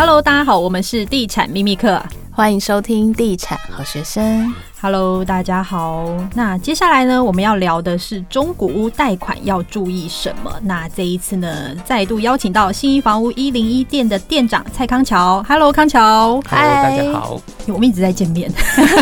[0.00, 4.54] Hello，大家好，我们是地产秘密课，欢迎收听地产好学生。
[4.80, 6.06] Hello，大家好。
[6.36, 10.54] 那接下来呢，我们要聊的是中古屋贷款要注意什么？
[10.62, 15.44] 那这一次呢，再度邀请到信义房屋一零一店的店长蔡康桥。
[15.48, 16.40] Hello，康桥。
[16.48, 17.40] Hello，大家好。
[17.66, 18.48] 我们一直在见面，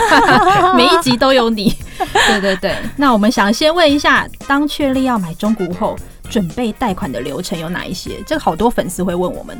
[0.74, 1.76] 每一集都有你。
[2.26, 2.74] 对对对。
[2.96, 5.94] 那我们想先问一下，当确立要买中古屋后，
[6.30, 8.12] 准备贷款的流程有哪一些？
[8.26, 9.58] 这个好多粉丝会问我们。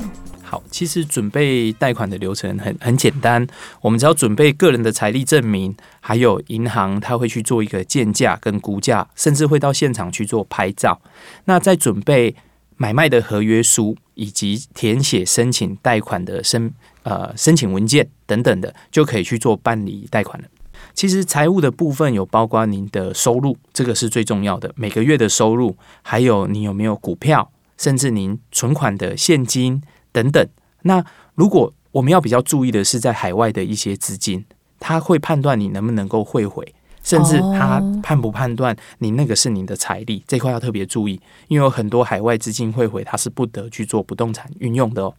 [0.48, 3.44] 好，其实准备贷款的流程很很简单，
[3.80, 11.00] 我们只要准备个人的财力证明，还有银行他会去做一个建价跟估价，甚至会到现场去做拍照。
[11.46, 12.36] 那再准备
[12.76, 20.46] 买卖的合约书，以及填写申请贷款的申呃申请文件等等的，就可以去做办理贷款了。
[20.94, 29.82] 其实财务的部分有包括您的收入，这个是最重要的，每个月的收入，还有你有没有股票，甚至您存款的现金。
[30.16, 30.48] 等等，
[30.84, 31.04] 那
[31.34, 34.42] 如果我们要比较注意的是，在海外的一些资金，
[34.80, 45.14] 他会判断你能不能够汇回，甚至他判不判断你那个是你的财力，这块要特别注意，因为有很多海外资金汇回，它是不得去做不动产运用的哦。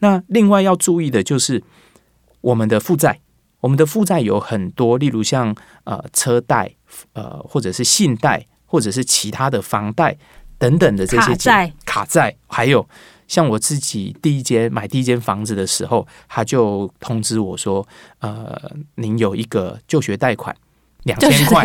[0.00, 1.62] 那另外要注意的就是
[2.40, 3.20] 我们的负债，
[3.60, 6.74] 我们的负债有很多，例如像呃车贷，
[7.12, 10.18] 呃或者是信贷，或者是其他的房贷
[10.58, 12.84] 等等的这些债、卡债，还有。
[13.30, 17.86] 像我自己第一间买第一间房子的时候，他就通知我说
[18.18, 18.60] ：“呃，
[18.96, 20.54] 您有一个就学贷款
[21.04, 21.64] 两千块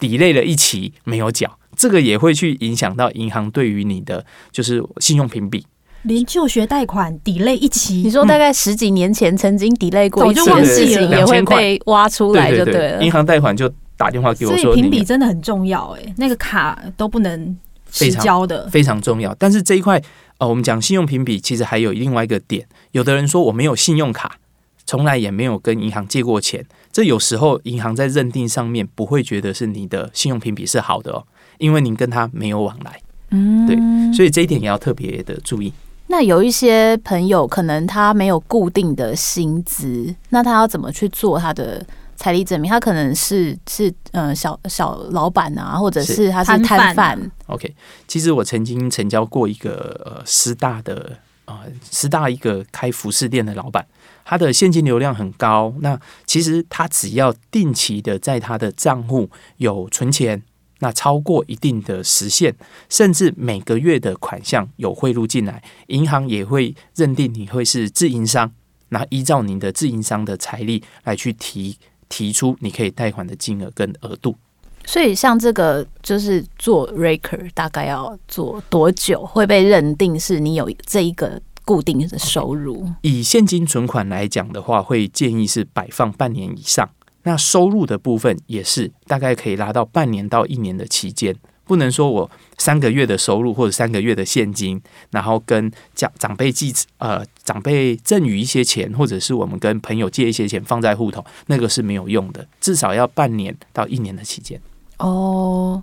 [0.00, 5.66] ，delay 了一期没有缴，这个也会去影响到银行对于你的就是信用评比。
[6.04, 12.72] 连就学贷款 delay 一期，你说大概十几年前曾经 delay 过一次的事情，也会被挖出来就对了。
[12.72, 17.54] 对对对，银行贷款就打电话给我说，所以评比真的很重要哎，那个卡都不能
[17.90, 19.34] 迟交的，非常重要。
[19.38, 20.02] 但是这一块。
[20.38, 22.68] 呃，我们讲信用评比，其实还有另外一个点。
[22.90, 24.36] 有的人说我没有信用卡，
[24.84, 26.62] 从来也没有跟银行借过钱，
[26.92, 31.24] 这有时候银行在认定上面不会觉得是你的信用评比是好的哦，
[31.56, 33.00] 因为您跟他没有往来。
[33.30, 33.78] 嗯，对，
[34.14, 35.72] 所以这一点也要特别的注意。
[36.08, 41.82] 那有一些朋友可能他没有固定的薪资，那他要怎么去做他的？
[42.16, 47.30] 财力证明，他可能是是呃小小老板啊，或者是他是摊贩。
[47.46, 47.74] OK，
[48.08, 51.60] 其实我曾经成交过一个呃师大的啊
[51.90, 53.86] 师大一个开服饰店的老板，
[54.24, 55.72] 他的现金流量很高。
[55.80, 60.42] 那其实他只要定期的在他的账户有存钱，
[60.80, 62.54] 那超过一定的时限，
[62.88, 68.50] 甚至每个月的款项有汇入进来，银行也会认定你会是自营商，
[68.88, 71.78] 那依照您的自营商的财力来去提。
[72.08, 74.36] 提出你可以贷款的金额跟额度，
[74.84, 82.94] 所以像这个就是做 raker 大概要做多久会被认定是你有这一个固定的收入？Okay.
[83.02, 86.88] 以现金存款来讲的话，会建议是摆放半年以上。
[87.24, 91.34] 那收入的部分也是大概可以拉到半年到一年的期间。
[91.64, 94.80] 不能说我三个月的收入或者三个月的现金，
[95.10, 104.60] 然后跟长长辈寄呃长辈赠予一些钱，或者是我们跟朋友借一些钱放在户头，那个是没有用的，至少要半年到一年的期间。
[104.98, 105.82] 哦，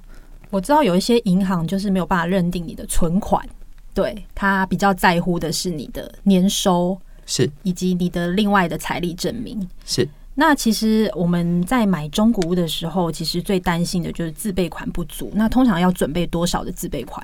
[0.50, 3.48] 我知道有一些银行就是没有办法认定你的存款，
[3.94, 10.08] 对，他比较在乎的是你的年收是，以及你的另外的财力证明是。
[10.36, 15.32] 那其实我们在买中古屋的时候，其实最担心的就是自备款不足。
[15.36, 17.24] 那通常要准备多少的自备款？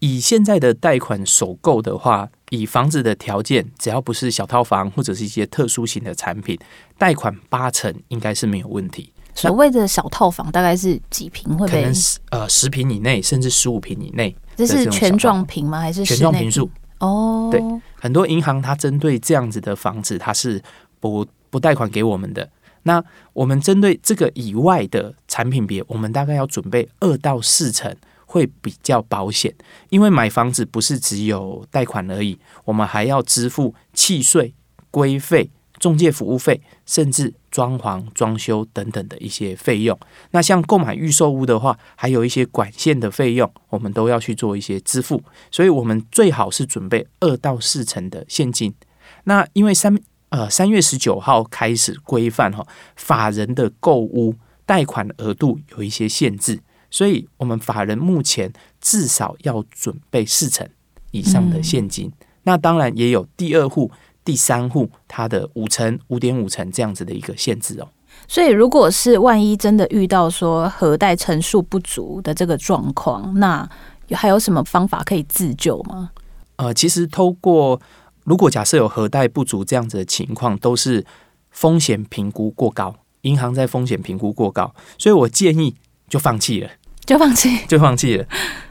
[0.00, 6.58] 以现在的贷款首购的话，以房子的条件，只要不是小套房或者是一些特殊型的产品，
[6.98, 9.10] 贷款八成应该是没有问题。
[9.34, 11.48] 所谓的小套房大概是几平？
[11.56, 11.94] 会不会可能
[12.28, 14.36] 呃十平以内，甚至十五平以内？
[14.54, 15.80] 这是全幢平吗？
[15.80, 16.68] 还是全幢平数？
[16.98, 17.62] 哦，对，
[17.98, 20.62] 很多银行它针对这样子的房子，它是
[21.00, 21.26] 不。
[21.54, 22.50] 不贷款给我们的，
[22.82, 23.00] 那
[23.32, 27.94] 我们针对这个以外的产品别，我们大概要准备二到四成
[28.26, 29.54] 会比较保险，
[29.88, 34.52] 因为买房子不是只有贷款而已，我们还要支付契税、
[34.90, 35.48] 规费、
[35.78, 39.96] 中介服务费，甚至装潢、装修等等的一些费用。
[40.32, 45.22] 那像购买预售屋的话，还有一些管线的费用，我们都要去做一些支付，
[45.52, 48.74] 所以我们最好是准备二到四成的现金。
[49.22, 49.96] 那因为三。
[50.34, 52.66] 呃，三月十九号开始规范哈，
[52.96, 54.34] 法人的购屋
[54.66, 56.60] 贷款额度有一些限制，
[56.90, 60.68] 所以我们法人目前至少要准备四成
[61.12, 62.08] 以上的现金。
[62.08, 63.92] 嗯、那当然也有第二户、
[64.24, 67.86] 第三户它的五成、五点五成这样子的一个限制哦。
[68.26, 73.68] 所以，如果是万一真的遇到说核贷成数不足的这个状况，那
[74.10, 76.10] 还有什么方法可以自救吗？
[76.56, 77.80] 呃，其实透过。
[78.24, 81.04] 如果假设有核贷不足这样子的情况，都是
[81.50, 85.74] 风险评估过高，银行在风险评估过高，所以我建议
[86.08, 86.70] 就放弃了，
[87.04, 88.26] 就放弃， 就放弃了，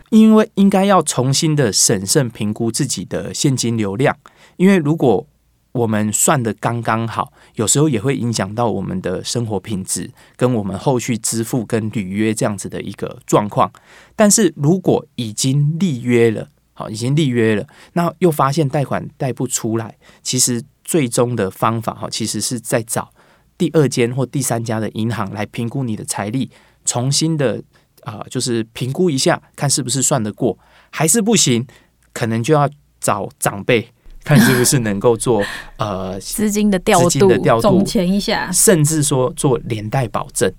[0.09, 4.17] 因为应该要重新的审慎评估自己的现金流量，
[4.57, 5.25] 因为如果
[5.71, 13.71] 我们算的刚刚好，有时候也会影响到我们的生活品质，跟我们后续支付跟履约这样子的一个状况。
[14.15, 23.11] 但是如果已经立约了，好，已经立约了，那又发现贷款贷不出来，其实最终的方法哈，其实是在找
[23.57, 26.49] 第二间或第三家的银行来评估你的财力，
[26.83, 27.61] 重新的
[28.01, 30.57] 啊、呃，就是评估一下，看是不是算得过，
[30.89, 31.65] 还是不行，
[32.11, 33.87] 可能就要找长辈。
[34.25, 35.43] 看是不是能够做
[35.75, 40.49] 呃资金的调度、调度、总钱一下，甚至说做连带保证，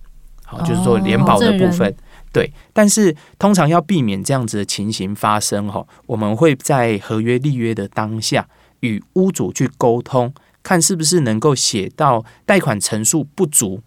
[0.45, 1.97] 好，就是说连保的部分。
[2.35, 8.47] 对，但是通常要避免这样子的情形发生哈，我们会在合约立约的当下
[8.81, 13.81] 与屋主去沟通，看是不是能够写到贷款成数不足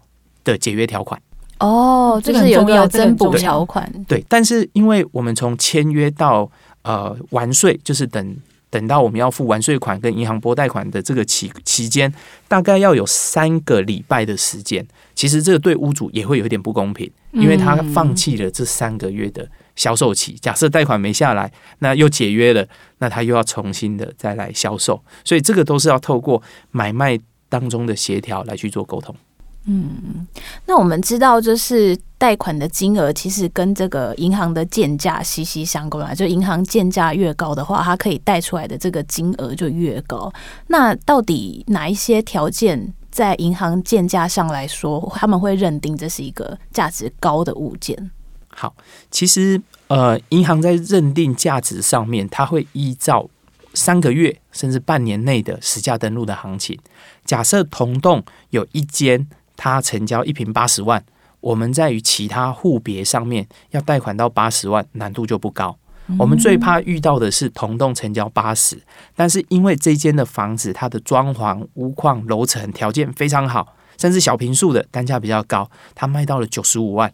[0.46, 1.22] 的解约条款。
[1.60, 3.92] 哦，就是有没有增补条款？
[4.08, 6.50] 对，但是因为我们从签约到
[6.84, 8.38] 呃完税，就是等。
[8.70, 12.14] 等到我们要付完税款跟银行拨贷款的这个期期间，
[12.48, 14.86] 大概要有三个礼拜的时间。
[15.16, 20.34] 其实这个对屋主也会有点不公平，因为他放弃了这三个月的销售期。
[20.34, 22.68] 假设贷款没下来，那又解约了，
[23.00, 25.02] 那他又要重新的再来销售。
[25.24, 26.42] 所以这个都是要透过
[26.72, 27.18] 买卖
[27.50, 29.16] 当中的协调来去做沟通。
[29.70, 30.26] 嗯，
[30.66, 36.16] 那我们知道，就是贷款的金额其实跟这个银行的建价息息相关啊。
[36.16, 40.32] 就银行建价越高的话，它可以贷出来的这个金额就越高。
[40.68, 48.10] 那到底哪一些条件在银行建价上来说，他们会认定这是一个价值高的物件？
[48.48, 48.74] 好，
[49.12, 53.30] 其实呃，银行在认定价值上面，它会依照
[53.74, 56.80] 三个月甚至半年内的实价登录的行情。
[57.26, 59.28] 假设同栋有一间。
[59.58, 61.04] 他成交一平八十万，
[61.42, 65.78] 我们在于其他户别上面要贷款到八十万，难度就不高。
[66.18, 68.82] 我们最怕遇到的是同栋成交八十，
[69.14, 77.12] 但是因为这间的房子它的装潢、屋况、楼层条件非常好，甚至小平数的单价比较高，它卖到了九十五万，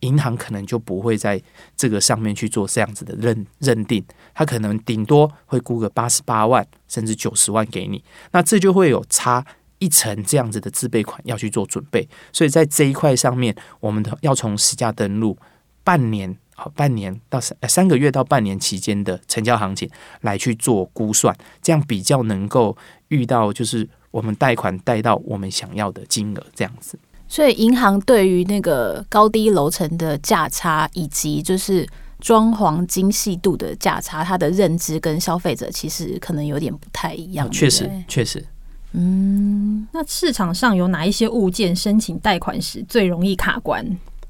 [0.00, 1.40] 银行可能就不会在
[1.74, 4.04] 这个上面去做这样子的认认定，
[4.34, 9.46] 它可能顶多会估个八十八万，甚至九十万给你，那这就会有差。
[9.84, 15.36] 一层这样子的自备款要去做准备，所以在这一块上面，我们的要从实价登录
[15.84, 19.90] 半年好，半年到三三个月到半年期间的成交行情
[20.22, 22.74] 来去做估算，这样比较能够
[23.08, 26.98] 遇到就是我们贷款贷到我们想要的金额这样子。
[27.28, 31.86] 所以银行对于那个高低楼层的价差以及就是
[32.20, 37.50] 装潢精细度的价差，它的认知跟消费者其实可能有点不太一样。
[37.50, 38.44] 确实，确实。
[38.96, 43.84] 嗯，那市场上有哪一些物件申请贷款时最容易卡关？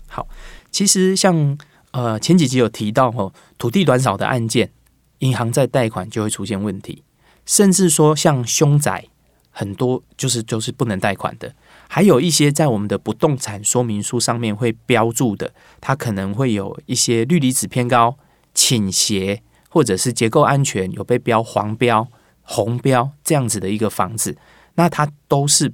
[0.08, 0.26] 好，
[0.70, 1.58] 其实像
[1.90, 4.70] 呃前几集有提到哦，土地短少的案件，
[5.18, 7.02] 银行在贷款就会出现问题，
[7.44, 9.04] 甚至说像凶宅，
[9.50, 11.54] 很多就是就是不能贷款的，
[11.86, 15.52] 还有一些在我们的不动产说明书上面会标注的，
[15.82, 18.16] 它可能会有一些氯离子偏高、
[18.54, 22.08] 倾斜，或者是结构安全有被标黄标、
[22.40, 24.38] 红标这样子的一个房子。
[24.74, 25.72] 那它都是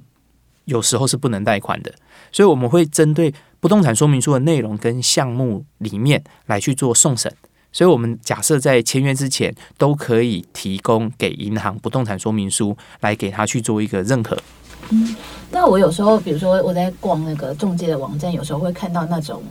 [0.65, 1.93] 有时候是不能贷款的，
[2.31, 7.31] 所以我们会针对不动产说明书的内容跟项目里面来去做送审。
[7.73, 14.37] 所以我们假设在签约之前都可以提供给银行不动产说明书，来给他去做一个认可。
[14.89, 15.15] 嗯，
[15.49, 19.41] 那我有时候，比如说我在逛那个中介的网站，有时候会看到那种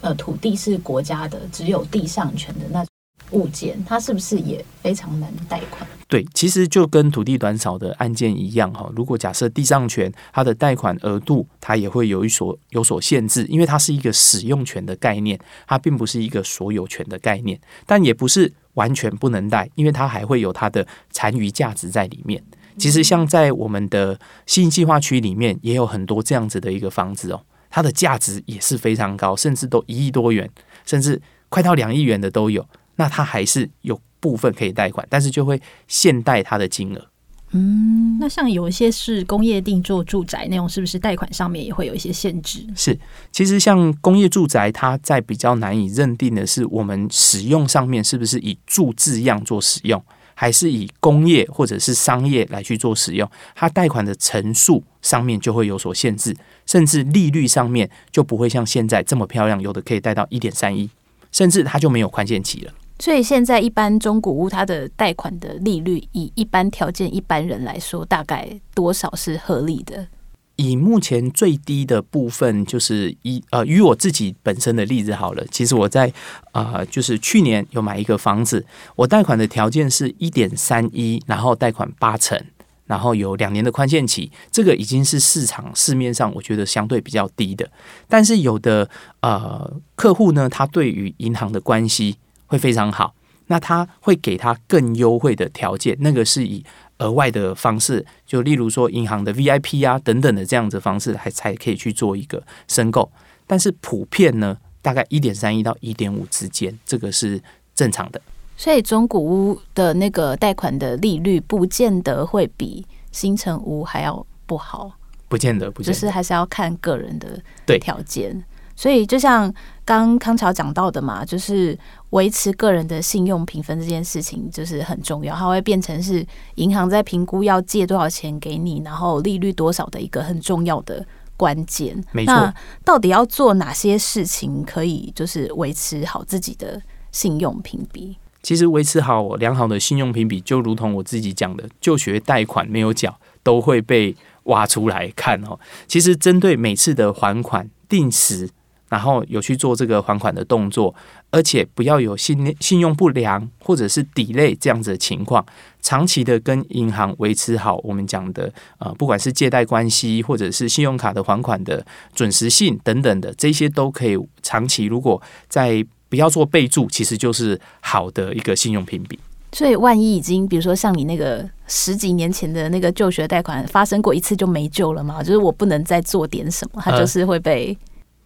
[0.00, 2.84] 呃土地是国家的，只有地上权的那。
[3.30, 5.88] 物件，它是不是也非常难贷款？
[6.08, 8.90] 对，其实就跟土地短少的案件一样哈。
[8.94, 17.58] 如果假设地上权，它的贷款额度它也会有一所有所限制，因为它是一个使用权的概念，它并不是一个所有权的概念。
[17.86, 22.42] 但也不是完全不能贷，因为它还会有它的残余价值在里面。
[22.76, 30.50] 其实像在我们的信义计划区里面，也有很多这样子的一个房子哦，它的价值也是非常高，甚至都一亿多元，
[30.84, 32.66] 甚至快到两亿元的都有。
[32.96, 37.06] 那它还是有部分可以贷款，但是就会限贷它的金额。
[37.54, 42.66] 嗯，那像有一些是工业定做住宅那种，是不是贷款上面也会有一些限制？
[42.74, 42.98] 是，
[43.30, 50.02] 其实像工业住宅，它在比较难以认定的是，我们使用上面是不是以住字样做使用，
[50.34, 53.30] 还是以工业或者是商业来去做使用？
[53.54, 56.34] 它贷款的层数上面就会有所限制，
[56.64, 60.88] 甚至利率上面就不会像现在这么漂亮，有的可以贷到一点三一，
[61.30, 62.72] 甚至它就没有宽限期了。
[63.02, 70.06] 所以现在一般中古屋它的贷款的利率，以一般条件一般人来说，大概多少是合理的？
[70.54, 75.44] 以目前最低的部分，就是以呃，与我自己本身的例子好了。
[75.50, 76.12] 其实我在、
[76.52, 82.40] 呃，就是去年有买一个房子，我贷款的条件是一点三一，然后贷款八成，
[82.86, 87.68] 然后有两年的宽限期，这个已经是市场市面上我觉得相对比较低的。
[88.06, 88.88] 但是有的
[89.22, 92.16] 呃客户呢，他对于银行的关系
[92.52, 93.14] 会非常好，
[93.46, 96.62] 那他会给他更优惠的条件，那个是以。
[96.98, 103.10] 额外的方式，就例如说银行的 VIP 啊等等的这样子方式，还才可以去做一个申购。
[103.44, 107.42] 但是普遍呢，大概一点三一到一点五之间，这个是
[107.74, 108.20] 正常的。
[108.56, 114.92] 所以中古屋的那个贷款的利率，不见得会比新城屋还要不好，
[115.26, 118.44] 不见得，不见得，就是还是要看个人的条件。
[118.74, 119.52] 所以，就像
[119.84, 121.78] 刚康桥讲到的嘛，就是
[122.10, 125.34] 维持个人的信用评分这件事情，就是很重要。
[125.34, 126.26] 它会变成是
[126.56, 131.04] 银行在评估要借多少钱给你，然后利率多少的一个很重要的
[131.36, 132.02] 关键。
[132.12, 132.34] 没错。
[132.34, 136.80] 那到底要做哪些事情，可以就是维持好自己的
[137.12, 138.16] 信用评比？
[138.42, 145.60] 其实，维持好良好的信用评比，就如同我自己讲的，就学贷款没有缴，都会被挖出来看哦。
[145.86, 148.48] 其实，针对每次的还款定时。
[148.92, 150.94] 然后有去做这个还款的动作，
[151.30, 155.42] 而且不要有信信用不良或者是 delay 这样子的情况，
[155.80, 161.82] 长期的跟银行维持好我们讲的呃，不管是借贷关系或者是信用卡的还款的
[162.14, 164.84] 准时性等等的，这些都可以长期。
[164.84, 169.18] 如果在不要做备注，其实就是好的一个信用评比。
[169.52, 175.22] 所以万一已经比如说像你那个十几年前的那个就学贷款发生过一次就没救了吗？
[175.22, 177.74] 就是我不能再做点什么，它就是会被。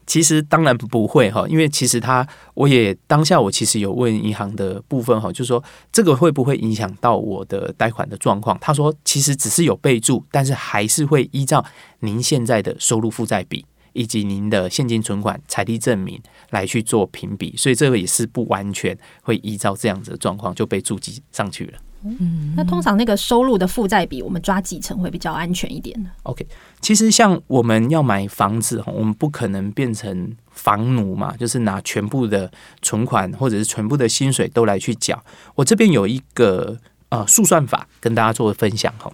[0.06, 8.56] 其实当然不会哈，因为其实他我也当下我其实有问银行的部分哈，就是说这个会不会影响到我的贷款的状况？
[8.60, 11.64] 他说其实只是有备注，但是还是会依照
[12.00, 16.20] 您现在的收入负债比以及您的现金存款、财力证明
[16.50, 21.78] 来去做评比，所以这个也是不完全会依照这样子的状况就被注记上去了。
[22.04, 26.46] 嗯，那通常那个收入的负债比，我们抓几成会比较安全一点呢？OK，
[26.80, 32.50] 其实像我们要买房子，我们不可能变成房奴嘛，就是拿全部的
[32.82, 35.20] 存款或者是全部的薪水都来去缴。
[35.54, 39.10] 我这边有一个呃速算法跟大家做分享哈。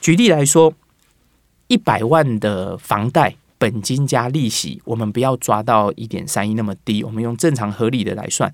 [0.00, 0.72] 举例来说，
[1.66, 8.52] 一百万的房贷本金加利息，我们不要抓到一点三亿那么低，我们用正常合理的来算，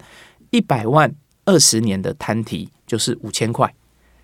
[0.50, 1.12] 一百万
[1.44, 3.74] 二十年的摊提就是五千块。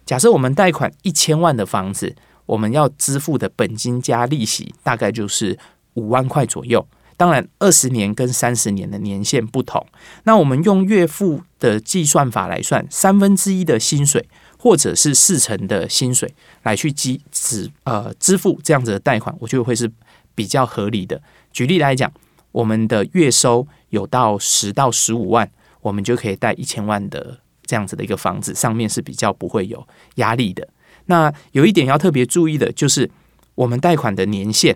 [0.04, 5.58] 假设我们贷款一千万的房子，我们要支付的本金加利息大概就是
[5.94, 6.86] 五万块左右。
[7.16, 9.86] 当然，二十年跟三十年的年限不同。
[10.24, 16.34] 那我们用月付的计算法来算，三分之一的薪水或者是四成的薪水
[16.64, 19.90] 来去支支呃支付这样子的贷款，我觉得会是
[20.34, 21.18] 比较合理的。
[21.50, 22.12] 举例来讲，
[22.52, 27.38] 我们的月收有到十到十五万，我们就可以贷一千万的。
[27.68, 30.66] 这样子的一个房子上面是比较不会有压力的。
[31.04, 33.08] 那有一点要特别注意的就是，
[33.54, 34.74] 我们贷款的年限，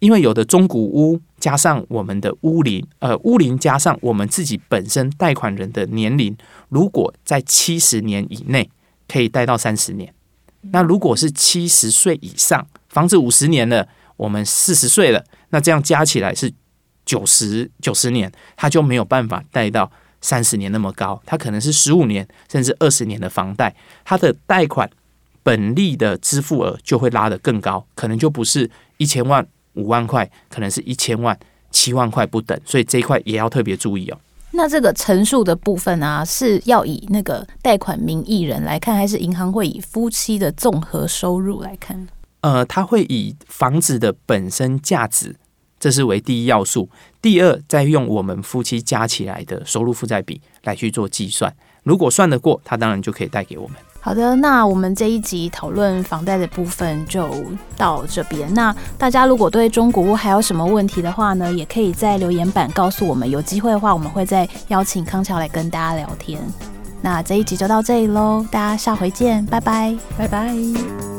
[0.00, 6.36] 因为有的中古屋加上我们的屋龄，呃，屋龄加上我们自己本身贷款人的年龄，
[6.68, 8.68] 如果在七十年以内，
[9.08, 10.12] 可以贷到三十年。
[10.72, 16.52] 那如果是七十岁以上，房子五十年了，我们四十岁了，那这样加起来是
[17.06, 19.90] 九十九十年，他就没有办法贷到。
[20.26, 23.72] 三十年那么高，它可能是十五年甚至二十年的房贷，
[24.04, 24.90] 它的贷款
[25.44, 31.38] 本利的支付额就会拉得更高，可能就不是一千万五万块，可能是一千万
[31.70, 34.18] 七万块不等，所以这一块也要特别注意哦。
[34.50, 42.08] 那这个陈述的部分啊，是要以那个贷款名义人来看，还是银行会以夫妻的综合收入来看？
[42.40, 45.36] 呃，它会以房子的本身价值。
[45.86, 46.88] 这是为第一要素，
[47.22, 51.54] 第二，再用我们夫妻加起来的收入负债比来去做计算。
[51.84, 53.76] 如果算得过，他当然就可以贷给我们。
[54.00, 57.30] 好的，那我们这一集讨论房贷的部分就
[57.76, 58.52] 到这边。
[58.52, 63.30] 那大家如果对中古屋还有什么问题的话呢，也可以在留言板告诉我们。
[63.30, 66.42] 有机会的话，我们会再邀请康桥来跟大家聊天。
[67.00, 71.15] 那这一集就到这里喽，大家下回见，拜拜，拜拜。